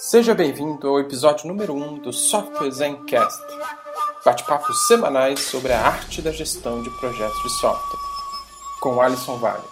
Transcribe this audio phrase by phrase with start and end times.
[0.00, 3.42] Seja bem-vindo ao episódio número 1 um do Software Zencast,
[4.24, 7.98] bate-papos semanais sobre a arte da gestão de projetos de software,
[8.80, 9.64] com Alisson Vale.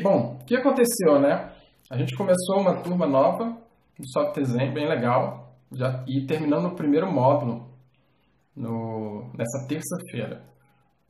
[0.00, 1.50] Bom, o que aconteceu, né?
[1.90, 3.56] A gente começou uma turma nova
[3.98, 7.68] do Software Zen, bem legal, já, e terminando o primeiro módulo
[8.54, 10.44] no, nessa terça-feira.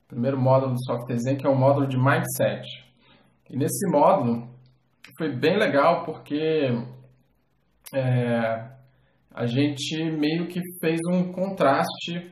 [0.08, 2.66] Primeiro módulo do Software Zen, que é o módulo de Mindset.
[3.50, 4.48] E nesse módulo
[5.18, 6.72] foi bem legal porque
[7.94, 8.70] é,
[9.32, 12.30] a gente meio que fez um contraste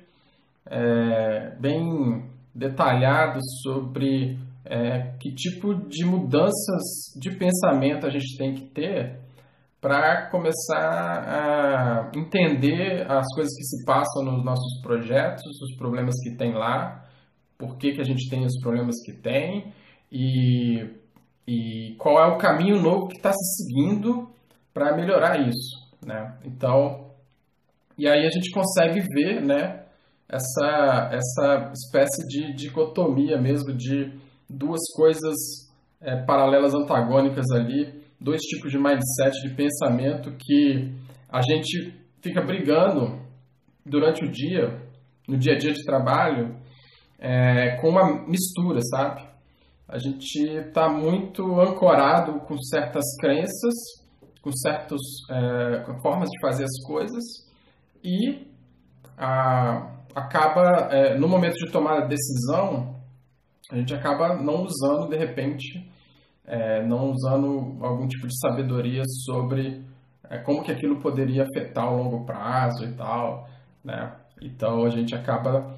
[0.67, 6.83] é, bem detalhado sobre é, que tipo de mudanças
[7.19, 9.19] de pensamento a gente tem que ter
[9.81, 16.37] para começar a entender as coisas que se passam nos nossos projetos, os problemas que
[16.37, 17.05] tem lá,
[17.57, 19.73] por que, que a gente tem os problemas que tem
[20.11, 20.85] e,
[21.47, 24.29] e qual é o caminho novo que está se seguindo
[24.73, 26.39] para melhorar isso, né?
[26.45, 27.11] Então,
[27.97, 29.85] e aí a gente consegue ver, né,
[30.29, 34.13] essa, essa espécie de dicotomia mesmo de
[34.49, 35.35] duas coisas
[36.01, 40.93] é, paralelas antagônicas ali, dois tipos de mindset, de pensamento que
[41.29, 43.21] a gente fica brigando
[43.85, 44.81] durante o dia,
[45.27, 46.57] no dia a dia de trabalho,
[47.19, 49.27] é, com uma mistura, sabe?
[49.89, 53.75] A gente está muito ancorado com certas crenças
[54.43, 55.01] com certas
[55.31, 57.25] é, formas de fazer as coisas
[58.03, 58.47] e
[59.17, 62.97] a, acaba, é, no momento de tomar a decisão,
[63.71, 65.91] a gente acaba não usando, de repente,
[66.47, 69.85] é, não usando algum tipo de sabedoria sobre
[70.45, 73.49] como que aquilo poderia afetar o longo prazo e tal,
[73.83, 74.15] né?
[74.43, 75.75] Então a gente acaba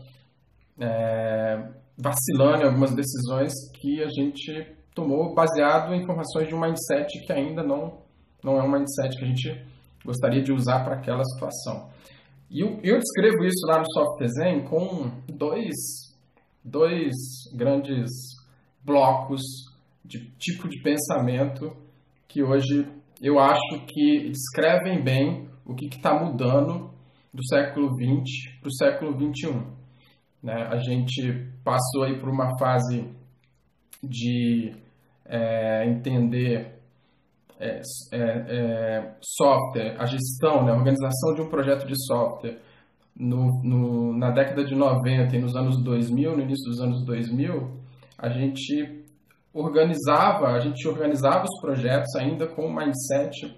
[1.96, 7.32] vacilando em algumas decisões que a gente tomou baseado em informações de um mindset que
[7.32, 7.99] ainda não
[8.42, 9.64] não é um mindset que a gente
[10.04, 11.88] gostaria de usar para aquela situação.
[12.50, 15.74] E eu, eu descrevo isso lá no Soft Design com dois,
[16.64, 17.14] dois
[17.54, 18.10] grandes
[18.84, 19.42] blocos
[20.04, 21.76] de tipo de pensamento
[22.26, 22.88] que hoje
[23.20, 26.90] eu acho que descrevem bem o que está mudando
[27.32, 29.80] do século XX para o século XXI.
[30.42, 30.54] Né?
[30.54, 33.08] A gente passou aí por uma fase
[34.02, 34.72] de
[35.26, 36.79] é, entender
[37.60, 37.82] é,
[38.12, 42.58] é, é, software, a gestão, né, a organização de um projeto de software
[43.14, 47.70] no, no, na década de 90 e nos anos 2000, no início dos anos 2000,
[48.16, 49.04] a gente
[49.52, 53.54] organizava, a gente organizava os projetos ainda com o mindset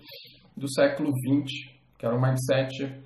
[0.57, 3.01] do século 20, que era um mindset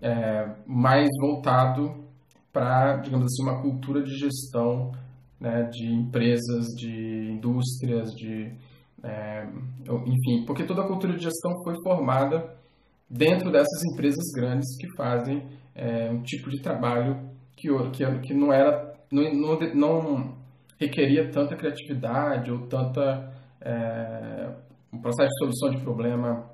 [0.00, 2.04] é, mais voltado
[2.52, 4.92] para, digamos assim, uma cultura de gestão
[5.40, 8.52] né, de empresas, de indústrias, de
[9.02, 9.46] é,
[10.06, 12.54] enfim, porque toda a cultura de gestão foi formada
[13.08, 18.52] dentro dessas empresas grandes que fazem é, um tipo de trabalho que, que, que não
[18.52, 20.34] era não, não, não
[20.78, 24.54] requeria tanta criatividade ou tanta é,
[24.92, 26.48] um processo de solução de problema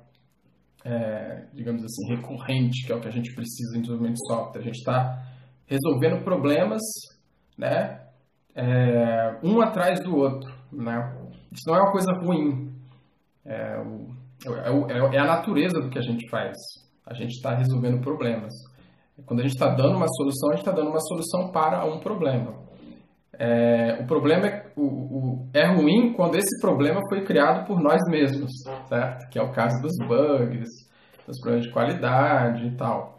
[0.83, 4.61] é, digamos assim recorrente que é o que a gente precisa em desenvolvimento de software.
[4.61, 5.23] A gente está
[5.67, 6.81] resolvendo problemas
[7.57, 8.01] né
[8.55, 11.15] é, um atrás do outro né
[11.51, 12.71] isso não é uma coisa ruim.
[13.45, 16.55] É, o, é, é, é a natureza do que a gente faz.
[17.05, 18.53] A gente está resolvendo problemas.
[19.25, 21.99] Quando a gente está dando uma solução, a gente está dando uma solução para um
[21.99, 22.53] problema.
[23.39, 28.01] É, o problema é, o, o, é ruim quando esse problema foi criado por nós
[28.09, 28.51] mesmos,
[28.87, 29.29] certo?
[29.29, 30.69] Que é o caso dos bugs,
[31.25, 33.16] dos problemas de qualidade e tal.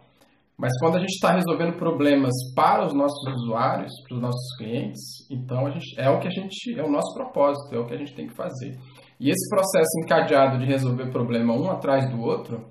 [0.58, 5.00] Mas quando a gente está resolvendo problemas para os nossos usuários, para os nossos clientes,
[5.30, 7.96] então gente, é o que a gente é o nosso propósito, é o que a
[7.96, 8.76] gente tem que fazer.
[9.20, 12.66] E esse processo encadeado de resolver problema um atrás do outro,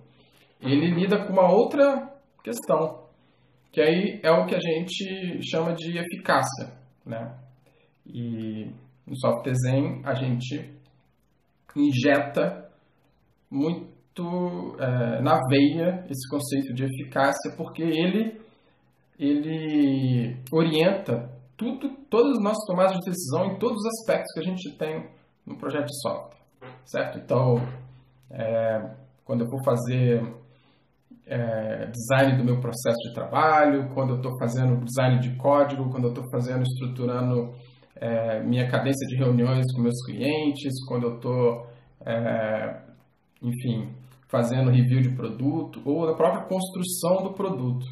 [0.60, 3.08] ele lida com uma outra questão,
[3.72, 6.74] que aí é o que a gente chama de eficácia,
[7.06, 7.38] né?
[8.06, 8.70] E
[9.06, 10.74] no software Zen a gente
[11.74, 12.70] injeta
[13.50, 18.40] muito é, na veia esse conceito de eficácia, porque ele,
[19.20, 24.44] ele orienta tudo, todas as nossas tomadas de decisão em todos os aspectos que a
[24.44, 25.10] gente tem
[25.46, 26.38] no projeto de software,
[26.86, 27.18] certo?
[27.18, 27.56] Então,
[28.30, 30.22] é, quando eu for fazer
[31.26, 36.06] é, design do meu processo de trabalho, quando eu estou fazendo design de código, quando
[36.06, 37.54] eu estou fazendo, estruturando
[37.96, 41.68] é, minha cadência de reuniões com meus clientes, quando eu estou,
[42.06, 42.82] é,
[43.42, 43.90] enfim,
[44.28, 47.86] fazendo review de produto ou da própria construção do produto.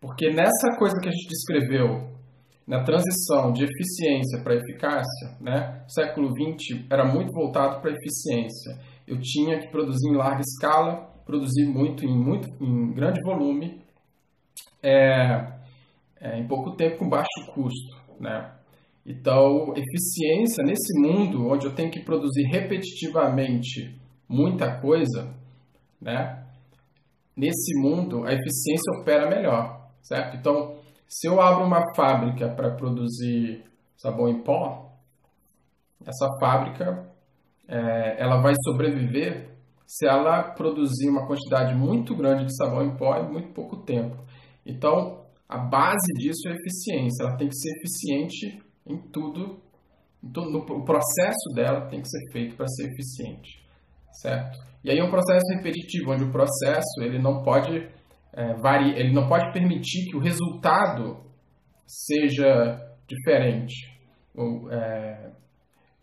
[0.00, 2.18] Porque nessa coisa que a gente descreveu,
[2.66, 8.78] na transição de eficiência para eficácia, né, o século XX era muito voltado para eficiência.
[9.06, 13.80] eu tinha que produzir em larga escala, produzir muito em, muito, em grande volume,
[14.82, 15.50] é,
[16.20, 17.96] é, em pouco tempo com baixo custo.
[18.20, 18.52] Né?
[19.06, 23.98] Então, eficiência nesse mundo onde eu tenho que produzir repetitivamente
[24.28, 25.34] muita coisa,
[26.00, 26.44] né?
[27.38, 30.36] nesse mundo a eficiência opera melhor, certo?
[30.36, 33.64] Então, se eu abro uma fábrica para produzir
[33.96, 34.92] sabão em pó,
[36.04, 37.08] essa fábrica
[37.68, 39.56] é, ela vai sobreviver
[39.86, 44.16] se ela produzir uma quantidade muito grande de sabão em pó em muito pouco tempo.
[44.66, 47.24] Então, a base disso é eficiência.
[47.24, 49.60] Ela tem que ser eficiente em tudo.
[50.22, 53.64] Então, o processo dela tem que ser feito para ser eficiente,
[54.12, 54.58] certo?
[54.84, 57.88] E aí é um processo repetitivo, onde o processo ele não pode
[58.32, 61.24] é, varia, ele não pode permitir que o resultado
[61.86, 63.74] seja diferente.
[64.34, 65.32] Ou, é,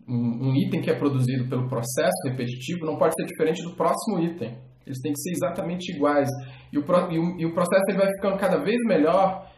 [0.07, 4.19] um, um, item que é produzido pelo processo repetitivo não pode ser diferente do próximo
[4.19, 4.57] item.
[4.85, 6.29] Eles têm que ser exatamente iguais.
[6.71, 9.49] E o, e o, e o processo ele vai ficando cada vez melhor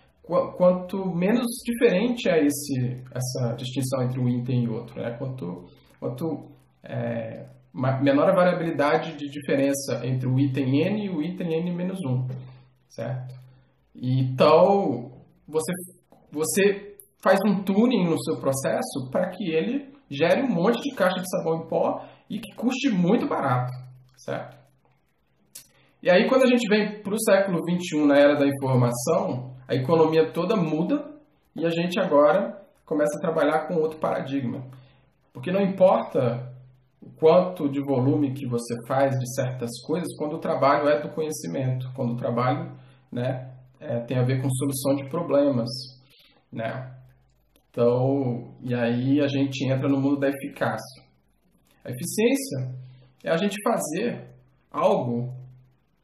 [0.57, 5.01] quanto menos diferente é esse, essa distinção entre um item e outro.
[5.01, 5.11] Né?
[5.17, 5.65] Quanto,
[5.99, 6.51] quanto
[6.83, 7.45] é,
[7.77, 12.27] menor a variabilidade de diferença entre o item n e o item n menos 1
[12.89, 13.35] certo?
[13.95, 15.11] Então,
[15.47, 15.71] você,
[16.31, 21.19] você faz um tuning no seu processo para que ele gere um monte de caixa
[21.19, 23.71] de sabão em pó e que custe muito barato,
[24.15, 24.57] certo?
[26.01, 29.75] E aí, quando a gente vem para o século XXI, na era da informação, a
[29.75, 31.11] economia toda muda
[31.55, 34.63] e a gente agora começa a trabalhar com outro paradigma.
[35.33, 36.55] Porque não importa
[37.01, 41.09] o quanto de volume que você faz de certas coisas quando o trabalho é do
[41.09, 42.75] conhecimento, quando o trabalho
[43.11, 45.69] né, é, tem a ver com solução de problemas,
[46.51, 46.95] né?
[47.69, 51.03] Então, e aí a gente entra no mundo da eficácia.
[51.85, 52.75] A eficiência
[53.23, 54.27] é a gente fazer
[54.71, 55.31] algo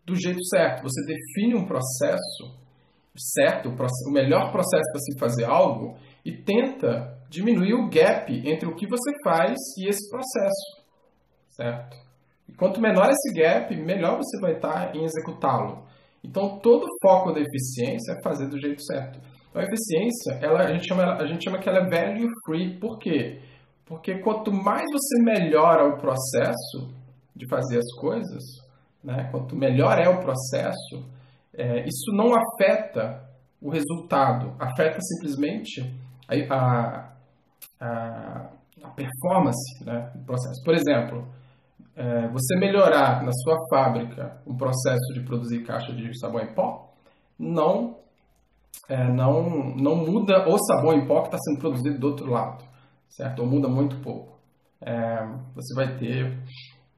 [0.05, 0.83] do jeito certo.
[0.83, 2.61] Você define um processo
[3.15, 8.75] certo, o melhor processo para se fazer algo e tenta diminuir o gap entre o
[8.75, 10.82] que você faz e esse processo,
[11.55, 11.95] certo?
[12.47, 15.83] E quanto menor esse gap, melhor você vai estar em executá-lo.
[16.23, 19.19] Então, todo o foco da eficiência é fazer do jeito certo.
[19.49, 22.79] Então, a eficiência, ela, a, gente chama, a gente chama que ela é value free.
[22.79, 23.41] Por quê?
[23.85, 26.93] Porque quanto mais você melhora o processo
[27.35, 28.43] de fazer as coisas,
[29.03, 31.05] né, quanto melhor é o processo,
[31.53, 33.29] é, isso não afeta
[33.61, 35.93] o resultado, afeta simplesmente
[36.49, 37.13] a,
[37.79, 38.49] a,
[38.83, 40.63] a performance né, do processo.
[40.63, 41.27] Por exemplo,
[41.95, 46.91] é, você melhorar na sua fábrica o processo de produzir caixa de sabão em pó,
[47.37, 47.97] não,
[48.89, 52.63] é, não, não muda o sabão em pó que está sendo produzido do outro lado,
[53.07, 53.39] certo?
[53.41, 54.39] Ou muda muito pouco.
[54.81, 55.23] É,
[55.55, 56.37] você vai ter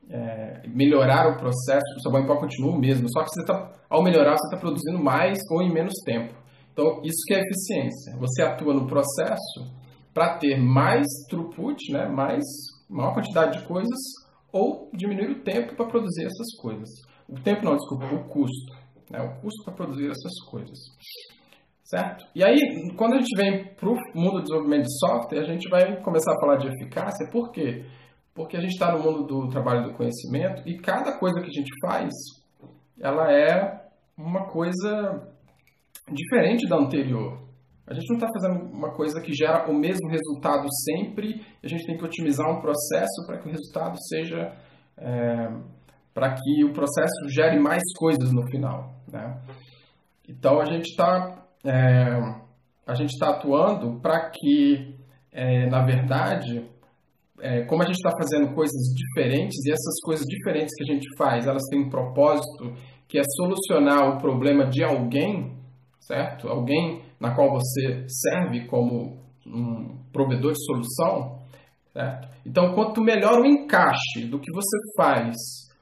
[0.10, 3.72] é, melhorar o processo, o sabão em pó continua o mesmo, só que você tá,
[3.90, 6.34] ao melhorar você está produzindo mais ou em menos tempo.
[6.72, 8.18] Então isso que é eficiência.
[8.18, 9.76] Você atua no processo
[10.14, 12.44] para ter mais throughput, né, mais
[12.90, 14.25] maior quantidade de coisas
[14.56, 16.90] ou diminuir o tempo para produzir essas coisas.
[17.28, 18.74] O tempo não, desculpa, o custo.
[19.12, 19.20] Né?
[19.20, 20.80] O custo para produzir essas coisas.
[21.84, 22.26] Certo?
[22.34, 22.58] E aí,
[22.96, 26.32] quando a gente vem para o mundo do desenvolvimento de software, a gente vai começar
[26.32, 27.30] a falar de eficácia.
[27.30, 27.86] Por quê?
[28.34, 31.54] Porque a gente está no mundo do trabalho do conhecimento e cada coisa que a
[31.54, 32.14] gente faz,
[33.00, 35.34] ela é uma coisa
[36.10, 37.45] diferente da anterior.
[37.88, 41.86] A gente não está fazendo uma coisa que gera o mesmo resultado sempre, a gente
[41.86, 44.54] tem que otimizar um processo para que o resultado seja.
[44.98, 45.76] É,
[46.14, 48.96] para que o processo gere mais coisas no final.
[49.12, 49.38] Né?
[50.30, 52.46] Então a gente está é,
[52.88, 54.96] a gente está atuando para que,
[55.32, 56.70] é, na verdade,
[57.42, 61.08] é, como a gente está fazendo coisas diferentes e essas coisas diferentes que a gente
[61.18, 62.74] faz, elas têm um propósito
[63.08, 65.58] que é solucionar o problema de alguém,
[66.00, 66.48] certo?
[66.48, 71.42] Alguém na qual você serve como um provedor de solução,
[71.94, 72.28] certo?
[72.46, 75.36] Então, quanto melhor o encaixe do que você faz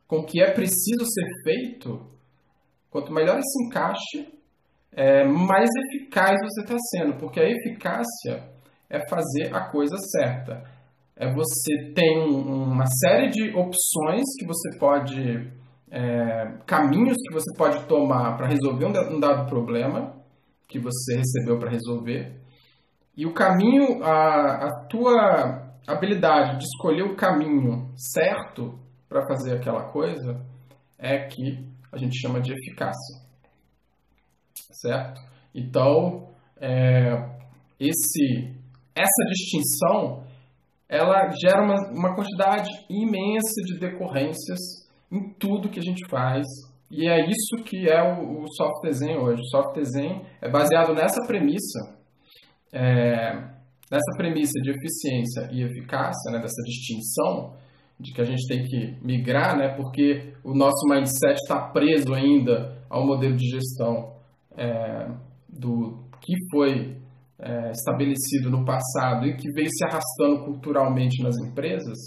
[0.07, 1.99] com o que é preciso ser feito,
[2.89, 4.33] quanto melhor esse encaixe,
[4.95, 8.43] é, mais eficaz você está sendo, porque a eficácia
[8.89, 10.63] é fazer a coisa certa.
[11.15, 15.51] É você tem uma série de opções que você pode,
[15.91, 20.22] é, caminhos que você pode tomar para resolver um dado problema,
[20.73, 22.41] que você recebeu para resolver.
[23.15, 29.91] E o caminho, a, a tua habilidade de escolher o caminho certo para fazer aquela
[29.91, 30.43] coisa
[30.97, 33.21] é que a gente chama de eficácia.
[34.71, 35.21] Certo?
[35.53, 37.13] Então, é,
[37.79, 38.51] esse,
[38.95, 40.23] essa distinção
[40.89, 44.59] ela gera uma, uma quantidade imensa de decorrências
[45.11, 46.45] em tudo que a gente faz.
[46.95, 49.41] E é isso que é o, o soft design hoje.
[49.41, 51.97] O soft design é baseado nessa premissa,
[52.71, 53.33] é,
[53.91, 57.55] nessa premissa de eficiência e eficácia, né, dessa distinção
[57.99, 62.77] de que a gente tem que migrar, né, porque o nosso mindset está preso ainda
[62.87, 64.13] ao modelo de gestão
[64.55, 65.09] é,
[65.49, 66.95] do que foi
[67.39, 71.97] é, estabelecido no passado e que veio se arrastando culturalmente nas empresas.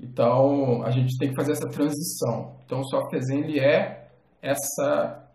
[0.00, 2.56] Então, a gente tem que fazer essa transição.
[2.64, 3.99] Então, o design ele é
[4.42, 5.28] essa,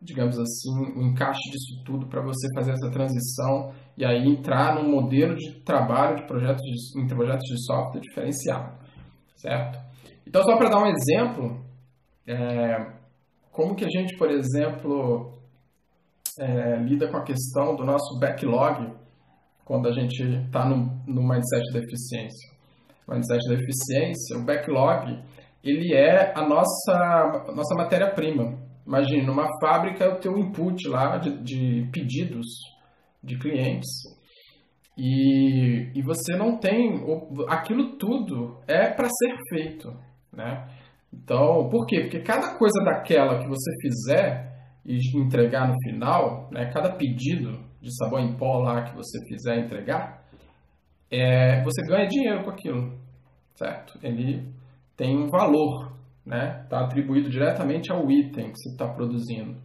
[0.00, 4.74] digamos assim, o um encaixe disso tudo para você fazer essa transição e aí entrar
[4.74, 8.72] num modelo de trabalho de projetos de, em projetos de software diferenciado,
[9.36, 9.78] certo?
[10.26, 11.64] Então, só para dar um exemplo,
[12.26, 12.92] é,
[13.50, 15.38] como que a gente, por exemplo,
[16.38, 18.92] é, lida com a questão do nosso backlog
[19.64, 22.50] quando a gente está no, no mindset da eficiência.
[23.06, 25.22] Mindset da eficiência, o backlog,
[25.62, 28.58] ele é a nossa, nossa matéria-prima.
[28.86, 32.46] Imagine, numa fábrica, o teu input lá de, de pedidos
[33.22, 33.88] de clientes
[35.02, 37.02] e, e você não tem
[37.48, 39.96] aquilo tudo é para ser feito,
[40.30, 40.68] né?
[41.10, 42.02] Então, por quê?
[42.02, 44.50] Porque cada coisa daquela que você fizer
[44.84, 49.58] e entregar no final, né, cada pedido de sabão em pó lá que você fizer
[49.58, 50.22] entregar,
[51.10, 52.98] é, você ganha dinheiro com aquilo,
[53.54, 53.98] certo?
[54.02, 54.52] Ele
[55.00, 56.60] tem um valor, né?
[56.64, 59.56] Está atribuído diretamente ao item que você está produzindo.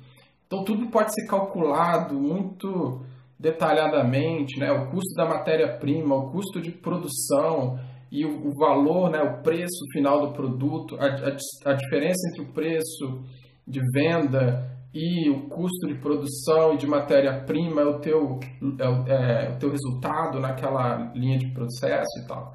[0.48, 3.02] Então tudo pode ser calculado muito
[3.38, 4.72] detalhadamente, né?
[4.72, 7.78] O custo da matéria-prima, o custo de produção
[8.10, 9.22] e o, valor, né?
[9.24, 13.26] O preço final do produto, a, a, a diferença entre o preço
[13.68, 18.40] de venda e o custo de produção e de matéria-prima é o teu,
[18.80, 22.54] é, é, o teu resultado naquela linha de processo e tal.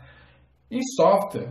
[0.70, 1.50] Em software,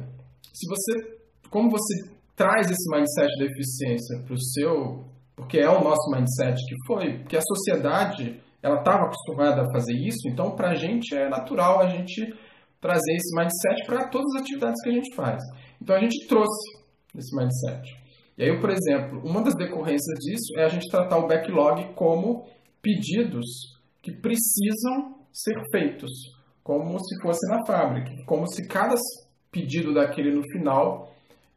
[0.59, 1.18] se você,
[1.49, 6.55] como você traz esse mindset da eficiência para o seu, porque é o nosso mindset
[6.65, 11.15] que foi, porque a sociedade ela estava acostumada a fazer isso, então para a gente
[11.15, 12.33] é natural a gente
[12.79, 15.43] trazer esse mindset para todas as atividades que a gente faz.
[15.81, 16.79] Então a gente trouxe
[17.17, 17.81] esse mindset.
[18.37, 22.45] E aí, por exemplo, uma das decorrências disso é a gente tratar o backlog como
[22.81, 23.45] pedidos
[24.01, 26.09] que precisam ser feitos,
[26.63, 28.95] como se fosse na fábrica, como se cada
[29.51, 31.11] pedido daquele no final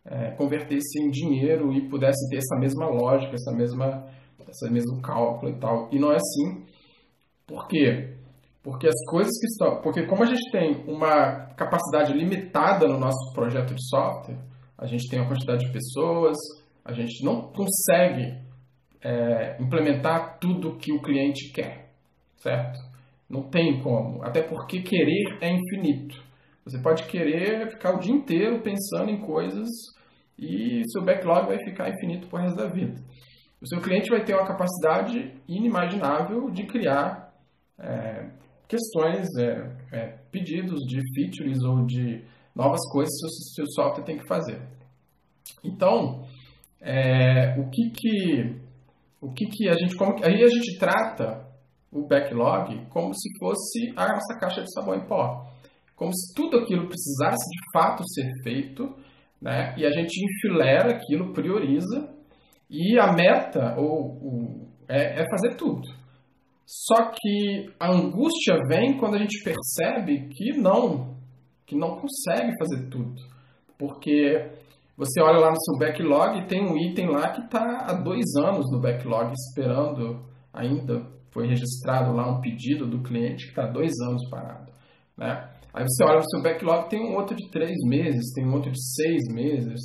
[0.05, 4.07] é, convertesse em dinheiro e pudesse ter essa mesma lógica, essa mesma,
[4.49, 5.89] esse mesmo cálculo e tal.
[5.93, 6.65] E não é assim.
[7.47, 8.17] Por quê?
[8.63, 9.81] Porque as coisas que estão.
[9.81, 14.39] Porque como a gente tem uma capacidade limitada no nosso projeto de software,
[14.79, 16.37] a gente tem uma quantidade de pessoas,
[16.85, 18.39] a gente não consegue
[19.03, 21.91] é, implementar tudo que o cliente quer,
[22.37, 22.79] certo?
[23.29, 24.23] Não tem como.
[24.23, 26.32] Até porque querer é infinito.
[26.65, 29.69] Você pode querer ficar o dia inteiro pensando em coisas
[30.39, 33.01] e seu backlog vai ficar infinito por resto da vida.
[33.61, 37.33] O seu cliente vai ter uma capacidade inimaginável de criar
[37.79, 38.31] é,
[38.69, 44.19] questões, é, é, pedidos de features ou de novas coisas que o seu software tem
[44.19, 44.61] que fazer.
[45.65, 46.25] Então,
[46.81, 48.63] é, o que que
[49.21, 51.47] o que que a gente como aí a gente trata
[51.93, 55.52] o backlog como se fosse a nossa caixa de sabão em pó,
[56.03, 58.93] como se tudo aquilo precisasse de fato ser feito,
[59.41, 59.73] né?
[59.79, 62.13] E a gente enfilera aquilo, prioriza
[62.69, 65.89] e a meta ou, ou é, é fazer tudo.
[66.67, 71.17] Só que a angústia vem quando a gente percebe que não,
[71.65, 73.23] que não consegue fazer tudo,
[73.79, 74.51] porque
[74.97, 78.25] você olha lá no seu backlog e tem um item lá que está há dois
[78.37, 81.13] anos no backlog esperando ainda.
[81.31, 84.71] Foi registrado lá um pedido do cliente que está dois anos parado.
[85.17, 85.52] Né?
[85.75, 88.71] Aí você olha no seu backlog tem um outro de três meses, tem um outro
[88.71, 89.81] de seis meses.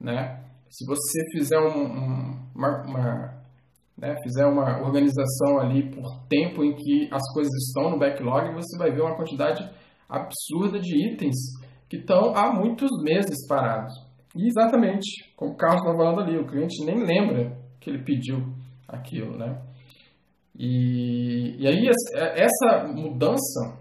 [0.00, 0.42] Né?
[0.68, 3.42] Se você fizer um, um, uma, uma
[3.96, 8.76] né, fizer uma organização ali por tempo em que as coisas estão no backlog, você
[8.76, 9.62] vai ver uma quantidade
[10.08, 11.36] absurda de itens
[11.88, 13.92] que estão há muitos meses parados.
[14.34, 18.38] E exatamente, como o Carlos estava falando ali, o cliente nem lembra que ele pediu
[18.88, 19.60] aquilo, né?
[20.58, 23.78] E, e aí essa mudança,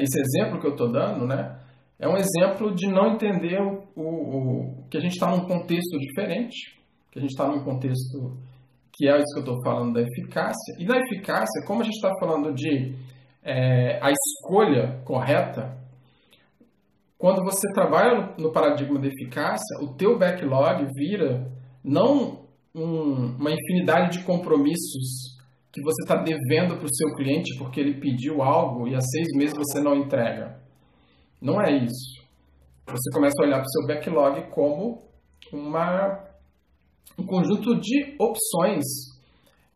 [0.00, 1.58] esse exemplo que eu estou dando, né?
[1.98, 5.98] É um exemplo de não entender o, o, o que a gente está num contexto
[5.98, 6.76] diferente,
[7.10, 8.36] que a gente está num contexto
[8.96, 10.74] que é isso que eu estou falando da eficácia.
[10.78, 12.94] E na eficácia, como a gente está falando de
[13.42, 15.76] é, a escolha correta,
[17.18, 21.50] quando você trabalha no paradigma da eficácia, o teu backlog vira
[21.82, 22.44] não
[22.74, 25.33] um, uma infinidade de compromissos
[25.74, 29.26] que você está devendo para o seu cliente porque ele pediu algo e há seis
[29.34, 30.56] meses você não entrega.
[31.42, 32.22] Não é isso.
[32.86, 35.02] Você começa a olhar para o seu backlog como
[35.52, 36.24] uma,
[37.18, 38.84] um conjunto de opções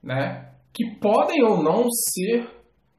[0.01, 2.49] né, que podem ou não ser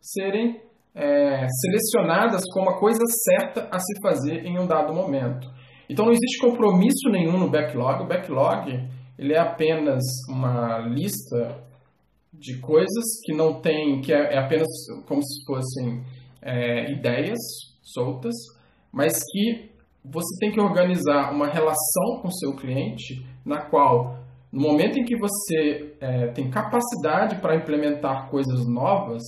[0.01, 0.61] serem
[0.93, 5.49] é, selecionadas como a coisa certa a se fazer em um dado momento.
[5.89, 8.03] Então não existe compromisso nenhum no backlog.
[8.03, 8.69] O backlog
[9.17, 11.68] ele é apenas uma lista
[12.33, 14.67] de coisas que não tem, que é, é apenas
[15.07, 16.03] como se fossem
[16.41, 17.39] é, ideias
[17.81, 18.35] soltas,
[18.91, 19.69] mas que
[20.03, 24.19] você tem que organizar uma relação com seu cliente na qual,
[24.51, 29.23] no momento em que você é, tem capacidade para implementar coisas novas,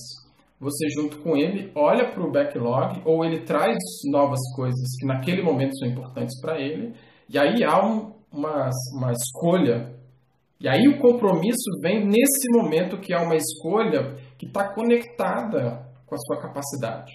[0.58, 3.76] você junto com ele olha para o backlog ou ele traz
[4.10, 6.94] novas coisas que naquele momento são importantes para ele,
[7.28, 10.00] e aí há um, uma, uma escolha.
[10.62, 16.14] E aí o compromisso vem nesse momento que é uma escolha que está conectada com
[16.14, 17.12] a sua capacidade,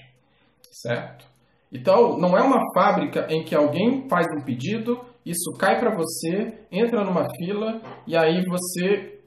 [0.69, 1.25] certo?
[1.71, 6.65] Então, não é uma fábrica em que alguém faz um pedido, isso cai para você,
[6.69, 9.21] entra numa fila e aí você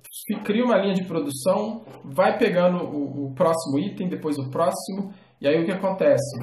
[0.45, 5.49] cria uma linha de produção, vai pegando o, o próximo item, depois o próximo, e
[5.49, 6.39] aí o que acontece?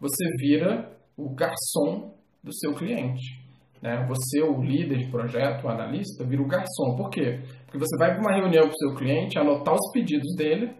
[0.00, 3.41] Você vira o garçom do seu cliente.
[3.82, 4.06] Né?
[4.08, 6.94] Você, o líder de projeto, o analista, vira o garçom.
[6.96, 7.40] Por quê?
[7.66, 10.72] Porque você vai para uma reunião com o seu cliente, anotar os pedidos dele,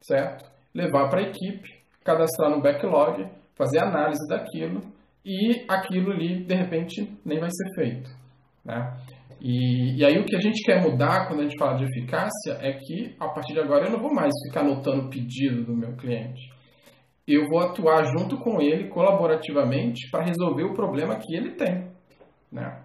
[0.00, 0.48] certo?
[0.72, 1.68] Levar para a equipe,
[2.04, 4.82] cadastrar no backlog, fazer análise daquilo
[5.24, 8.10] e aquilo ali, de repente, nem vai ser feito.
[8.64, 8.96] Né?
[9.40, 12.58] E, e aí o que a gente quer mudar quando a gente fala de eficácia
[12.60, 15.76] é que, a partir de agora, eu não vou mais ficar anotando o pedido do
[15.76, 16.40] meu cliente.
[17.26, 21.93] Eu vou atuar junto com ele, colaborativamente, para resolver o problema que ele tem.
[22.54, 22.80] Né?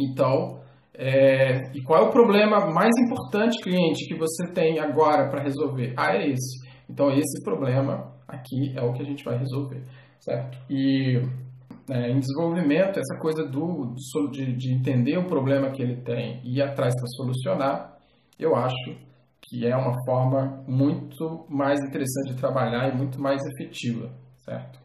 [0.00, 0.60] Então,
[0.92, 5.94] é, e qual é o problema mais importante, cliente, que você tem agora para resolver?
[5.96, 6.58] Ah, é esse.
[6.90, 9.82] Então, esse problema aqui é o que a gente vai resolver,
[10.18, 10.58] certo?
[10.68, 11.22] E
[11.88, 13.94] é, em desenvolvimento, essa coisa do,
[14.32, 17.96] de, de entender o problema que ele tem e ir atrás para solucionar,
[18.38, 18.96] eu acho
[19.42, 24.83] que é uma forma muito mais interessante de trabalhar e muito mais efetiva, certo?